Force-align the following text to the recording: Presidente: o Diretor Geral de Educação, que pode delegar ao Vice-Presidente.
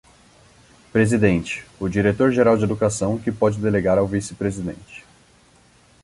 Presidente: 0.91 1.63
o 1.79 1.87
Diretor 1.87 2.31
Geral 2.31 2.57
de 2.57 2.63
Educação, 2.63 3.19
que 3.19 3.31
pode 3.31 3.59
delegar 3.59 3.99
ao 3.99 4.07
Vice-Presidente. 4.07 5.05